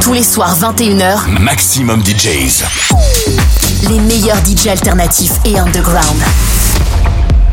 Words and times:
Tous 0.00 0.12
les 0.12 0.22
soirs 0.22 0.56
21h, 0.58 1.28
Maximum 1.40 2.02
DJs. 2.02 2.64
les 3.88 4.00
meilleurs 4.00 4.38
DJ 4.44 4.68
alternatifs 4.68 5.32
et 5.44 5.58
underground. 5.58 6.22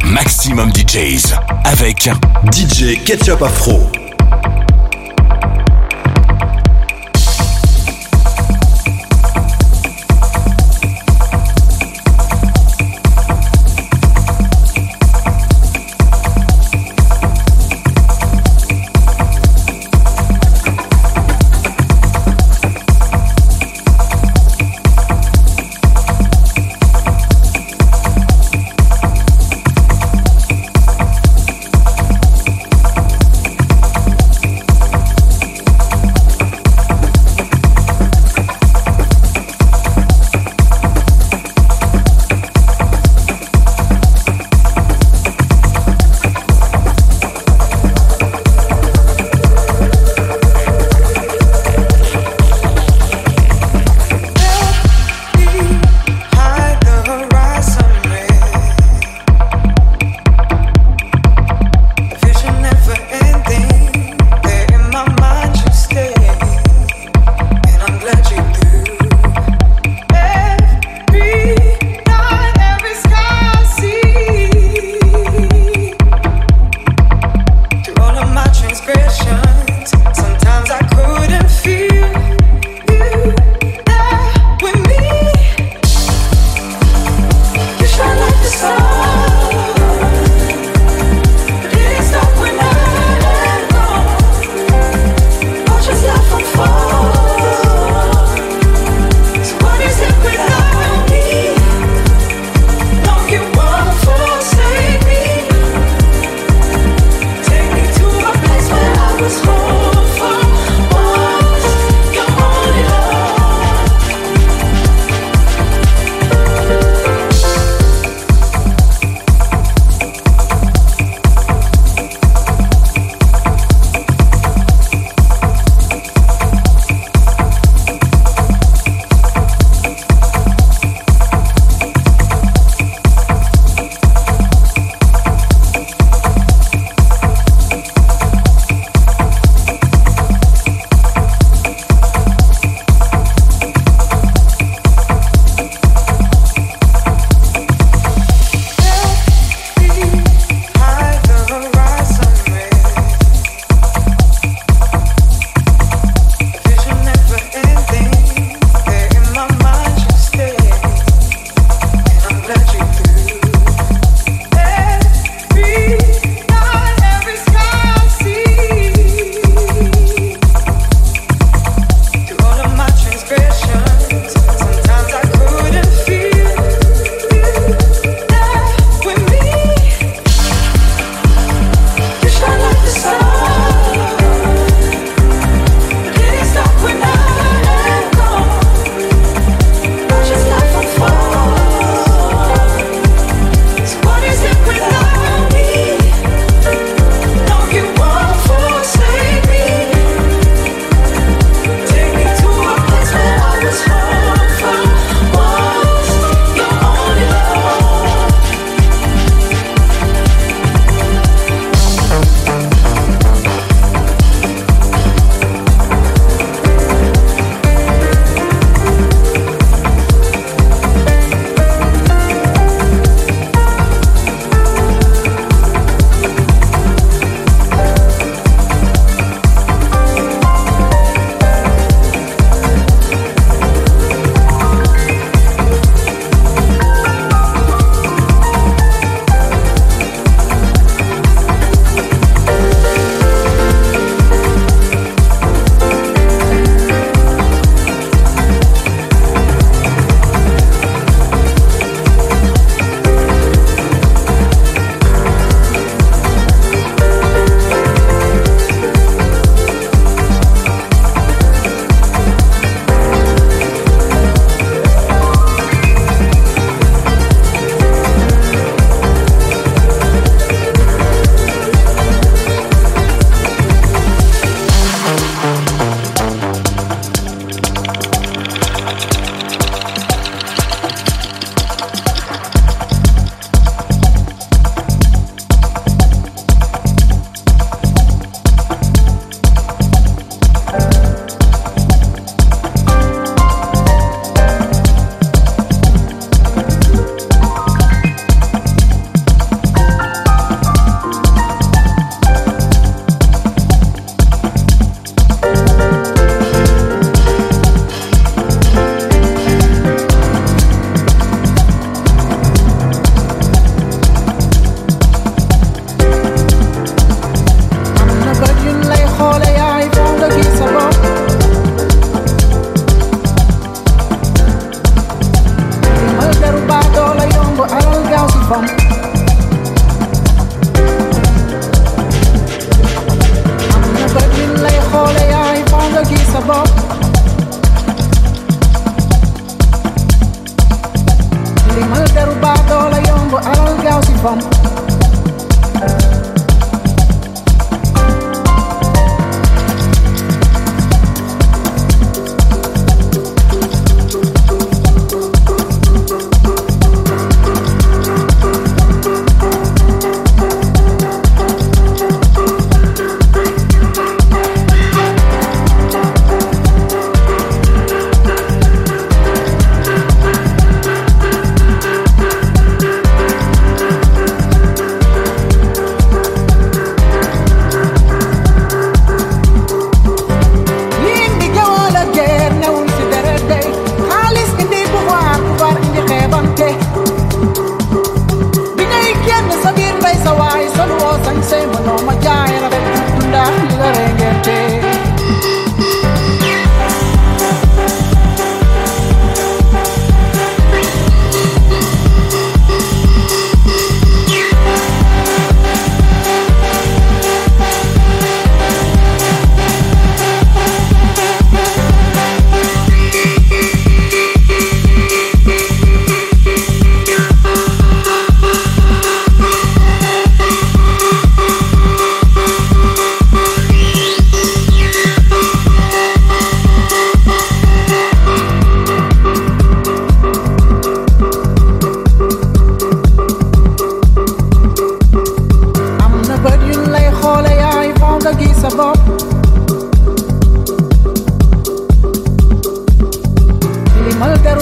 Maximum 0.05 0.71
DJs. 0.73 1.33
Avec 1.65 2.09
DJ 2.51 3.03
Ketchup 3.03 3.41
Afro. 3.41 3.89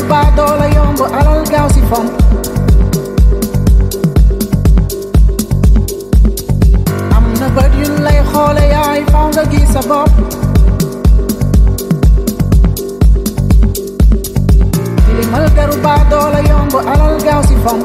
بعد 0.09 0.39
ولا 0.39 0.65
يوم 0.65 0.95
وعلى 1.01 1.41
القاسي 1.41 1.81
فم 1.81 2.05
أمنا 7.17 7.47
بدين 7.47 7.95
لي 8.03 8.23
خولي 8.23 8.73
I 8.73 9.11
found 9.11 9.37
a 9.37 9.45
geese 9.51 9.75
above 9.75 10.11
Dilimal 15.07 15.47
garu 15.55 15.75
بعد 15.83 16.13
ولا 16.13 16.39
يوم 16.39 16.67
وعلى 16.73 17.15
القاسي 17.15 17.55
فم 17.55 17.79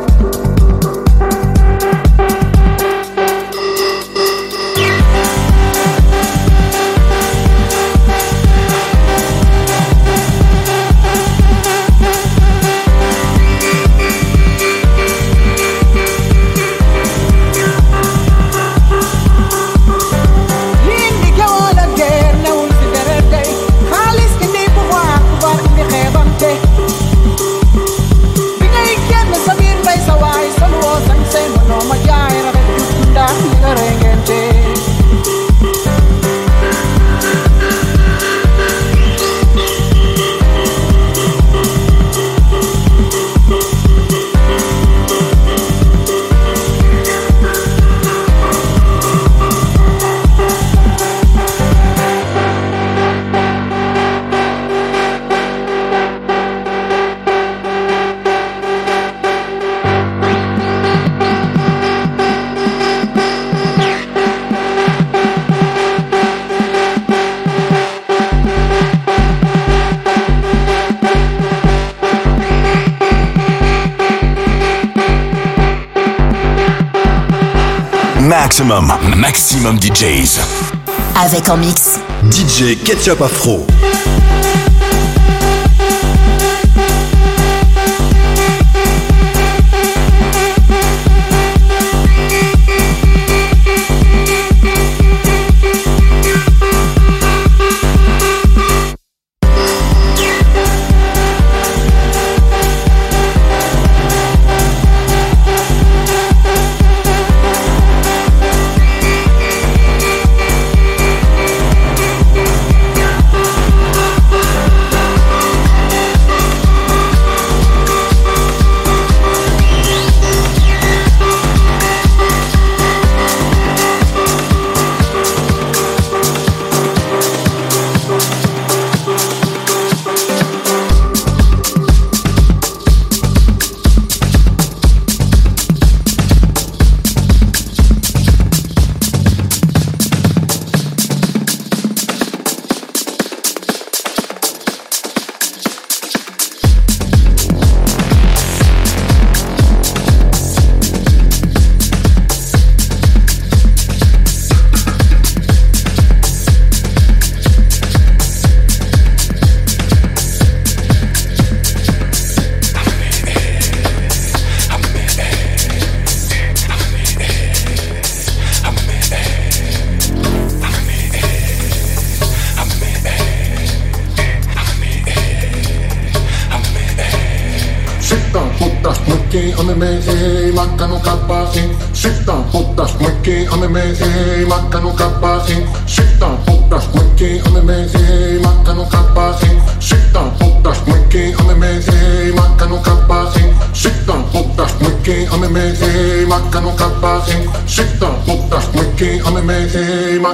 DJ 82.31 82.77
Ketchup 82.83 83.21
Afro. 83.21 83.65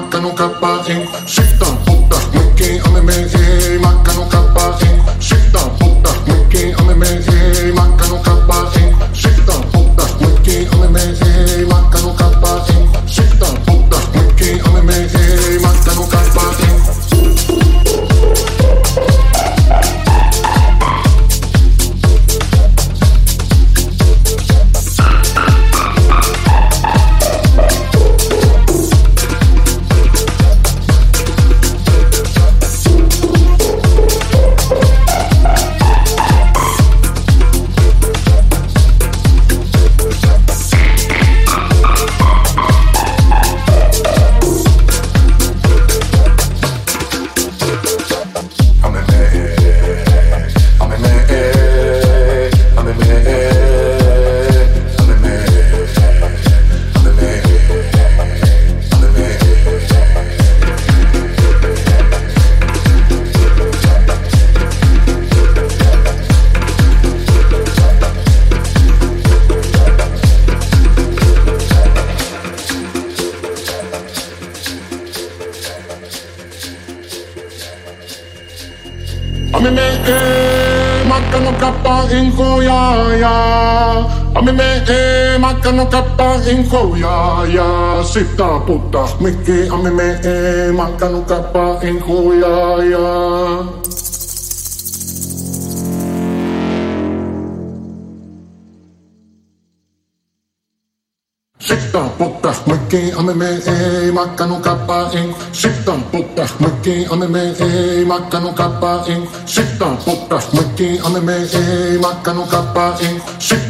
mata 0.04 0.20
nunca 0.20 0.48
para 0.48 0.92
encontrar. 0.92 1.43
injoya, 86.52 87.46
ya 87.48 88.02
sita 88.04 88.60
puta, 88.66 89.04
miki 89.20 89.68
a 89.68 89.76
mi 89.76 89.90
me 89.90 90.08
e, 90.22 90.72
manca 90.72 91.08
nunca 91.08 91.38
pa 91.52 91.80
injoya, 91.82 92.84
ya. 92.92 93.06
Sita 101.58 102.02
puta, 102.18 102.52
miki 102.66 103.10
a 103.16 103.22
mi 103.22 103.34
me 103.34 103.50
e, 103.64 104.10
manca 104.12 104.44
nunca 104.46 104.74
pa 104.86 105.10
in. 105.14 105.34
Sita 105.52 105.94
puta, 106.12 106.44
miki 106.60 107.06
a 107.10 107.16
mi 107.16 107.26
me 107.26 107.42
e, 107.58 108.04
manca 108.04 108.38
nunca 108.38 108.68
pa 108.80 109.04
in. 109.08 109.26
Sita 109.46 109.96
puta, 110.04 110.38
miki 110.52 110.98
a 110.98 111.08
mi 111.08 111.20
me. 111.20 111.38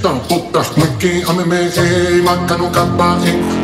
Puta, 0.05 0.21
puta, 0.29 0.65
mäki, 0.77 1.25
anime, 1.27 1.59
ei, 1.81 2.23
makkanu, 2.23 2.69
kappa, 2.71 3.17
ei. 3.25 3.64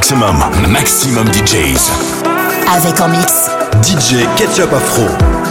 Maximum, 0.00 0.38
maximum 0.70 1.28
DJs. 1.28 1.90
Avec 2.74 2.98
en 3.02 3.08
mix 3.08 3.50
DJ 3.82 4.24
Ketchup 4.38 4.72
Afro. 4.72 5.49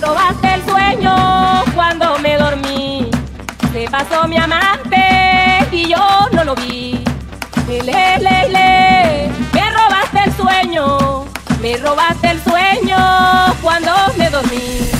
Me 0.00 0.06
robaste 0.06 0.54
el 0.54 0.64
sueño 0.64 1.64
cuando 1.74 2.18
me 2.20 2.36
dormí. 2.36 3.10
Se 3.72 3.88
pasó 3.90 4.28
mi 4.28 4.36
amante 4.36 5.66
y 5.72 5.88
yo 5.88 6.28
no 6.32 6.44
lo 6.44 6.54
vi. 6.54 7.02
Le, 7.66 7.82
le, 7.82 8.48
le, 8.48 9.28
me 9.52 9.70
robaste 9.70 10.20
el 10.24 10.32
sueño. 10.34 11.24
Me 11.60 11.76
robaste 11.78 12.30
el 12.30 12.40
sueño 12.44 12.96
cuando 13.60 13.92
me 14.16 14.30
dormí. 14.30 14.97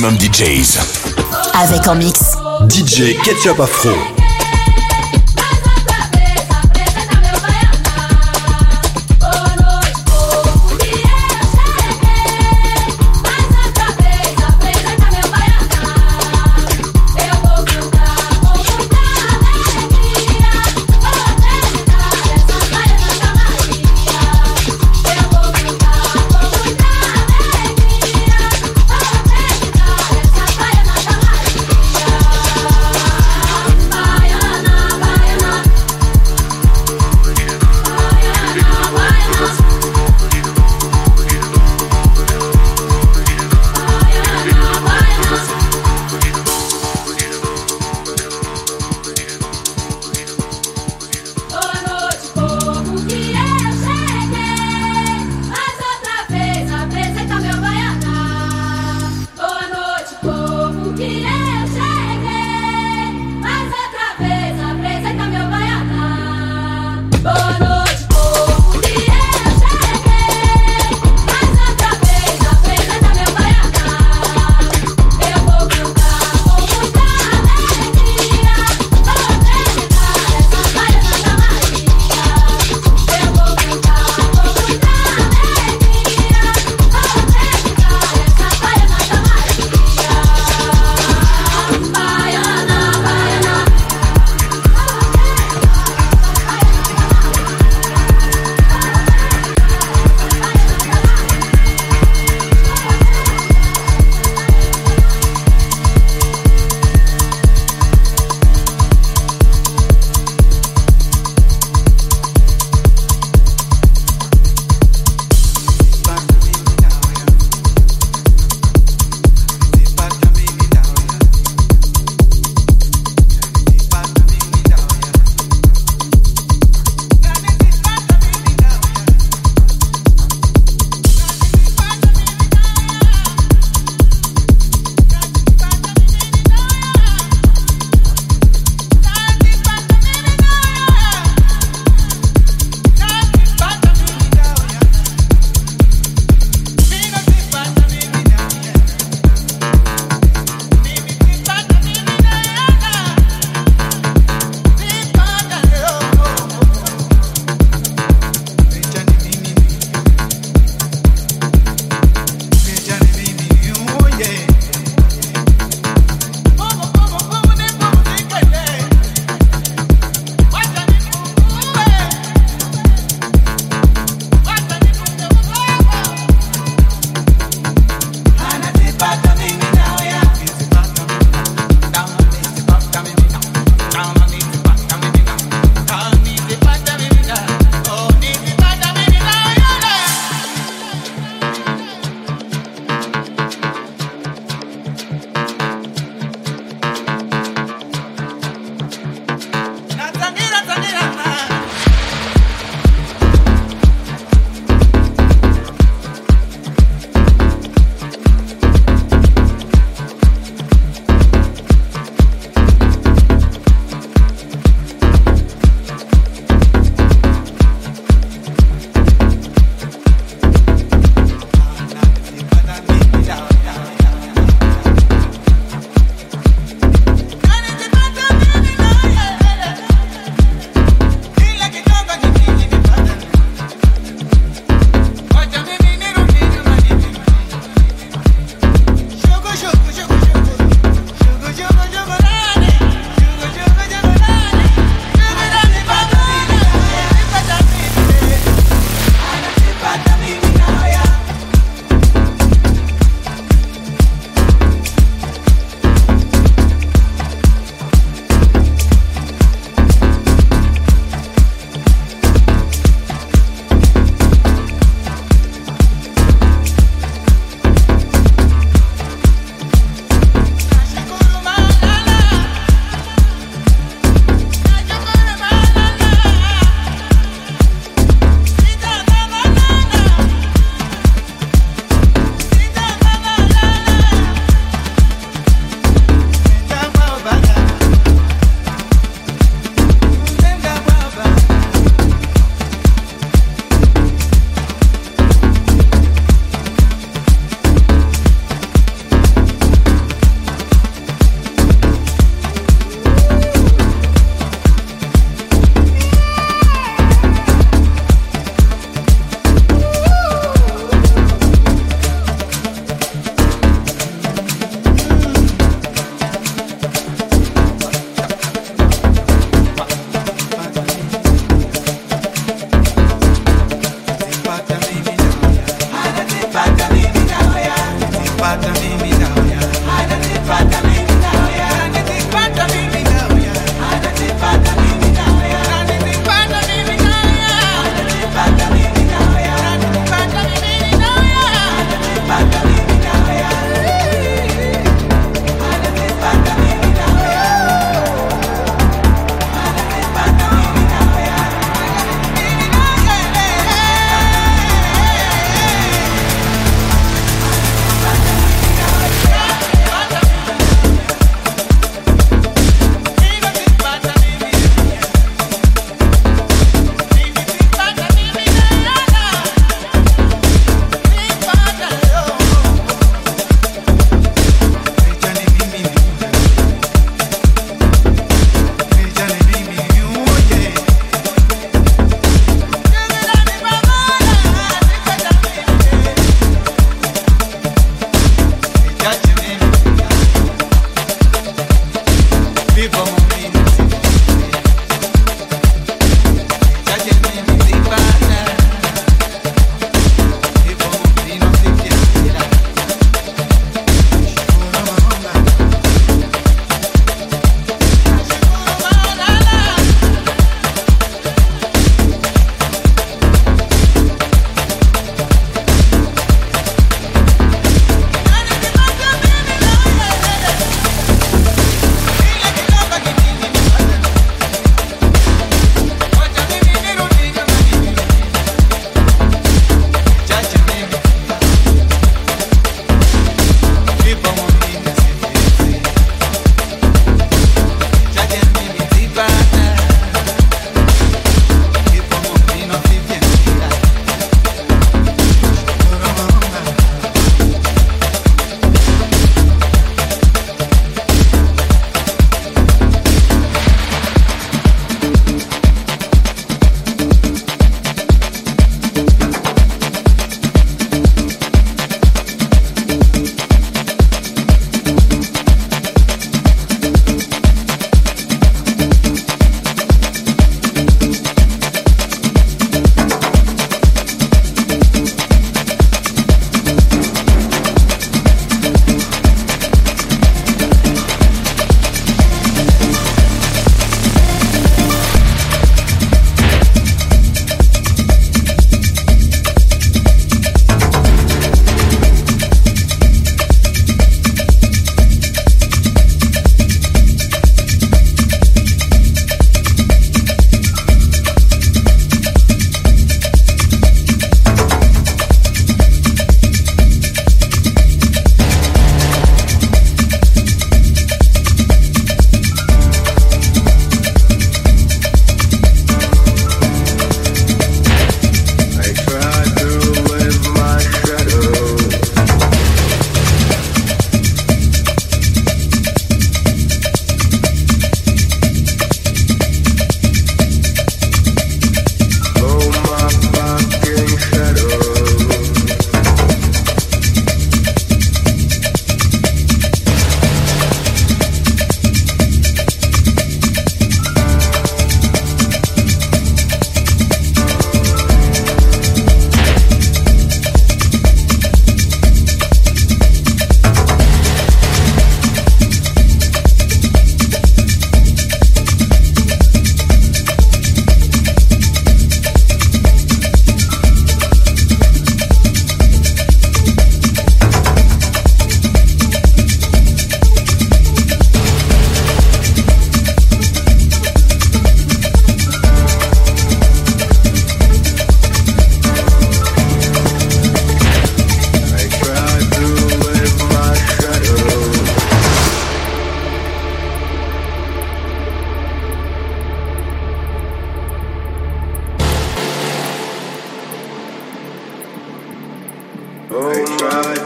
Maximum 0.00 0.18
DJs. 0.18 0.78
Avec 1.54 1.88
en 1.88 1.94
mix. 1.94 2.36
DJ 2.68 3.16
Ketchup 3.24 3.60
Afro. 3.60 4.25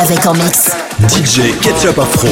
Avec 0.00 0.26
en 0.26 0.32
mix. 0.34 0.70
DJ 1.08 1.58
Ketchup 1.60 1.98
Afro. 1.98 2.28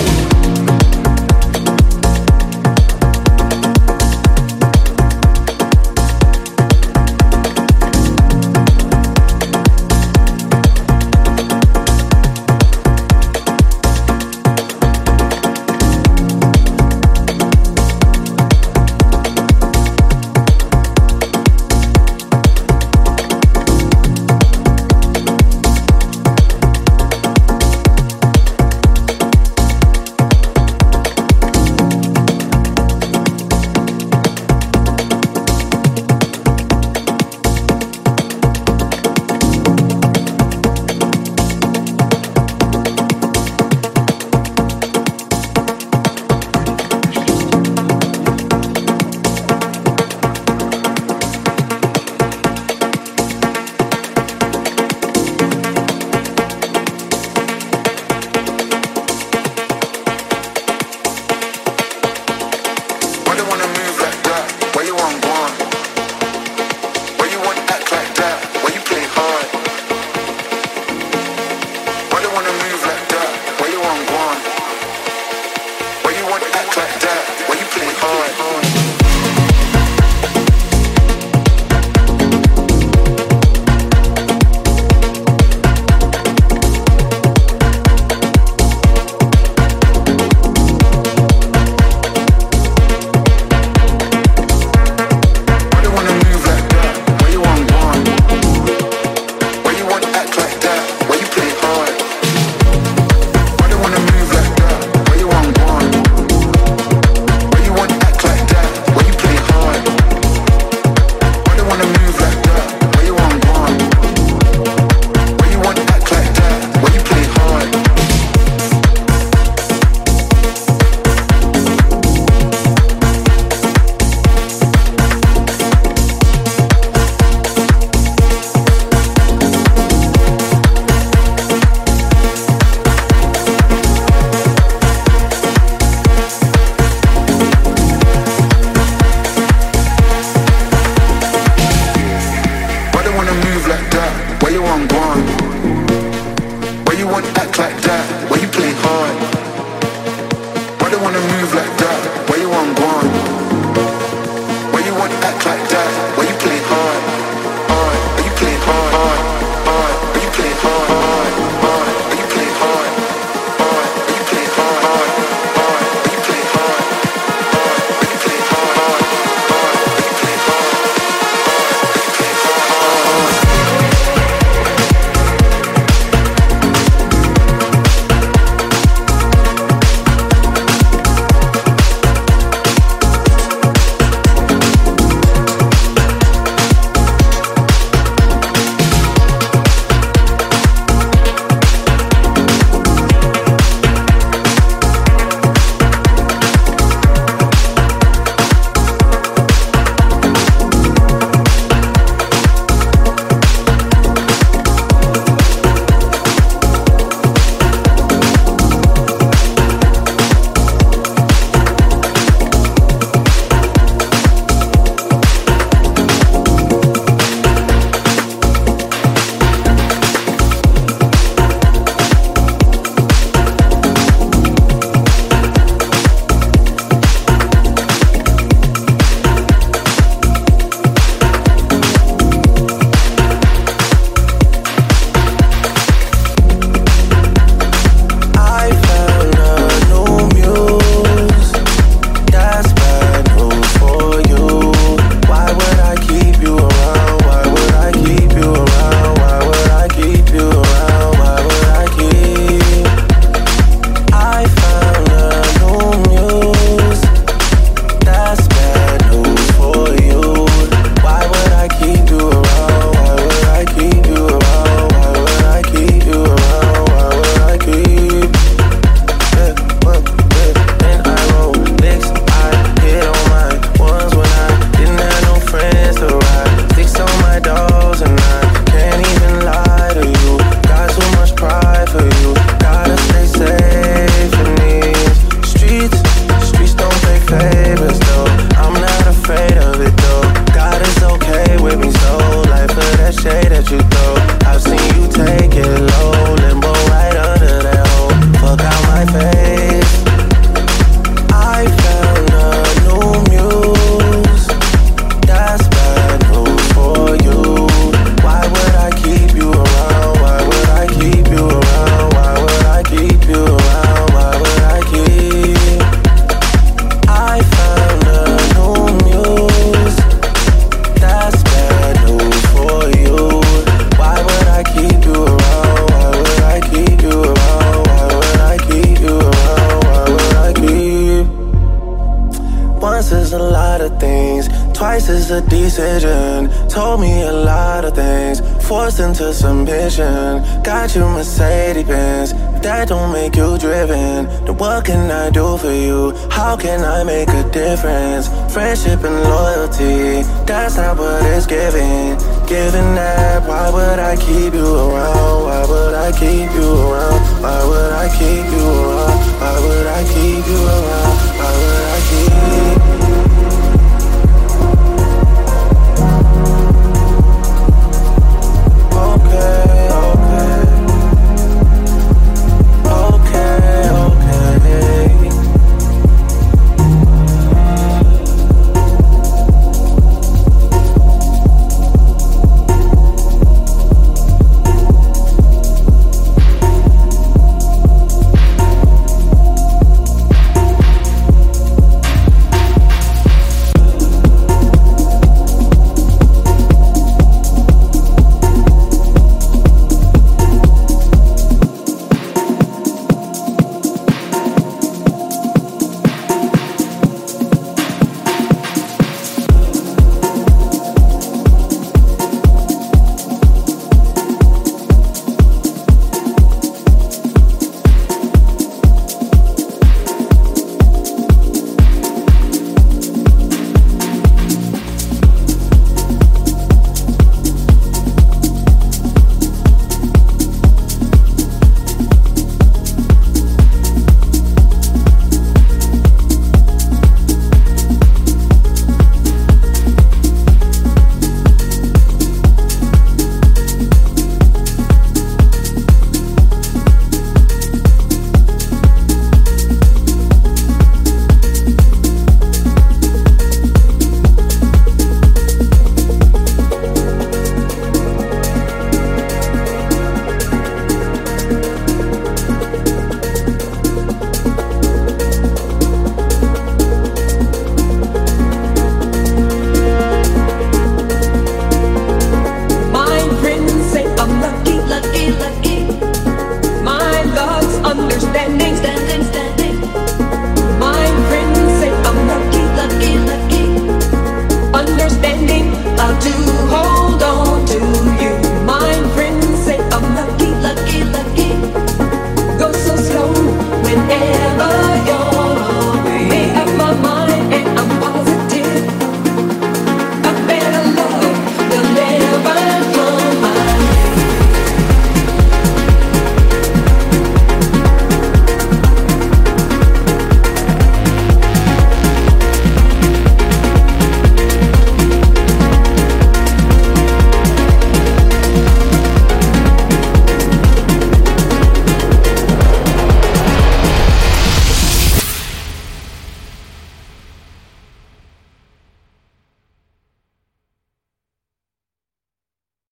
That 342.80 342.88
don't 342.88 343.12
make 343.12 343.36
you 343.36 343.58
driven. 343.58 344.24
Then 344.46 344.56
what 344.56 344.86
can 344.86 345.10
I 345.10 345.28
do 345.28 345.58
for 345.58 345.70
you? 345.70 346.16
How 346.30 346.56
can 346.56 346.80
I 346.82 347.04
make 347.04 347.28
a 347.28 347.44
difference? 347.52 348.28
Friendship 348.54 349.04
and 349.04 349.20
loyalty. 349.22 350.22
That's 350.46 350.78
not 350.78 350.96
what 350.96 351.22
it's 351.26 351.44
giving. 351.44 352.16
Giving 352.48 352.94
that, 352.96 353.46
why 353.46 353.68
would 353.68 353.98
I 353.98 354.16
keep 354.16 354.54
you 354.54 354.64
around? 354.64 355.42
Why 355.44 355.60
would 355.68 355.94
I 355.94 356.10
keep 356.12 356.48
you 356.56 356.69